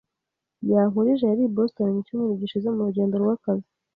Yankurije 0.71 1.23
yari 1.27 1.43
i 1.45 1.51
Boston 1.55 1.89
mu 1.93 2.01
cyumweru 2.05 2.39
gishize 2.41 2.67
mu 2.75 2.81
rugendo 2.87 3.13
rwakazi. 3.21 3.67